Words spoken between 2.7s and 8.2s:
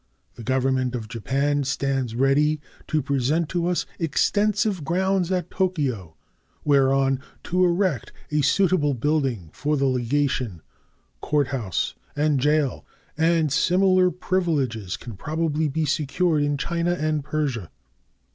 to present to us extensive grounds at Tokyo whereon to erect